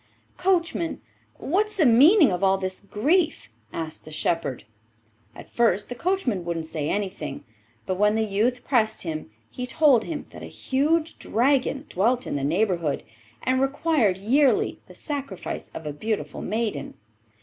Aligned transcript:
'Coachman, 0.35 0.99
what's 1.37 1.75
the 1.75 1.85
meaning 1.85 2.31
of 2.31 2.43
all 2.43 2.57
this 2.57 2.79
grief?' 2.79 3.49
asked 3.71 4.03
the 4.03 4.09
shepherd. 4.09 4.65
At 5.35 5.47
first 5.47 5.89
the 5.89 5.93
coachman 5.93 6.43
wouldn't 6.43 6.65
say 6.65 6.89
anything, 6.89 7.43
but 7.85 7.99
when 7.99 8.15
the 8.15 8.25
youth 8.25 8.63
pressed 8.63 9.03
him 9.03 9.29
he 9.51 9.67
told 9.67 10.05
him 10.05 10.25
that 10.31 10.41
a 10.41 10.47
huge 10.47 11.19
dragon 11.19 11.85
dwelt 11.87 12.25
in 12.25 12.35
the 12.35 12.43
neighbourhood, 12.43 13.03
and 13.43 13.61
required 13.61 14.17
yearly 14.17 14.79
the 14.87 14.95
sacrifice 14.95 15.69
of 15.75 15.85
a 15.85 15.93
beautiful 15.93 16.41
maiden. 16.41 16.95